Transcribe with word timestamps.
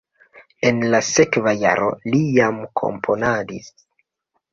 En 0.69 0.77
la 0.93 1.01
sekva 1.09 1.53
jaro 1.63 1.89
li 2.13 2.21
jam 2.37 2.57
komponadis. 2.81 3.69